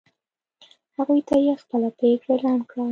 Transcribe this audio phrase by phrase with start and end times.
[0.97, 2.79] هغوی ته یې خپله پرېکړه اعلان کړه.